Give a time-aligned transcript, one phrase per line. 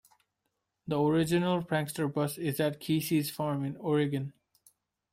[0.87, 4.33] The original Prankster bus is at Kesey's farm in Oregon.